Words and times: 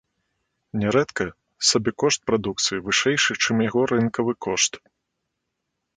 Нярэдка 0.83 1.25
сабекошт 1.73 2.19
прадукцыі 2.29 2.83
вышэйшы, 2.89 3.31
чым 3.47 3.55
яго 3.69 3.81
рынкавы 3.95 4.33
кошт. 4.47 4.73